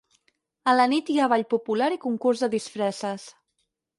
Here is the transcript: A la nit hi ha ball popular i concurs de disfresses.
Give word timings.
A 0.71 0.73
la 0.77 0.87
nit 0.93 1.09
hi 1.09 1.17
ha 1.19 1.27
ball 1.33 1.43
popular 1.51 1.91
i 1.97 2.01
concurs 2.07 2.43
de 2.45 2.51
disfresses. 2.57 3.29